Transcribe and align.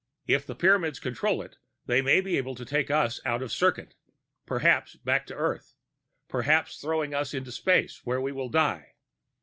If 0.25 0.47
the 0.47 0.55
Pyramids 0.55 0.97
control 0.99 1.43
it, 1.43 1.57
they 1.85 2.01
may 2.01 2.21
be 2.21 2.35
able 2.35 2.55
to 2.55 2.65
take 2.65 2.89
us 2.89 3.19
out 3.23 3.43
of 3.43 3.51
circuit, 3.51 3.93
perhaps 4.47 4.95
back 4.95 5.27
to 5.27 5.35
Earth, 5.35 5.75
perhaps 6.27 6.77
throwing 6.81 7.13
us 7.13 7.35
into 7.35 7.51
space, 7.51 8.01
where 8.03 8.19
we 8.19 8.31
will 8.31 8.49
die. 8.49 8.93